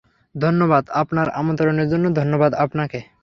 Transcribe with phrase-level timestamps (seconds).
[0.35, 2.99] ধন্যবাদ আপনার আমন্ত্রণের জন্য, ধন্যবাদ আপনাকে!